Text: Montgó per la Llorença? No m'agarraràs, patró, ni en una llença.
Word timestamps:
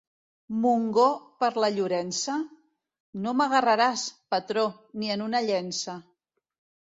Montgó 0.61 1.03
per 1.43 1.49
la 1.63 1.69
Llorença? 1.75 2.37
No 3.27 3.35
m'agarraràs, 3.43 4.07
patró, 4.35 4.65
ni 5.03 5.13
en 5.19 5.25
una 5.29 5.43
llença. 5.51 5.99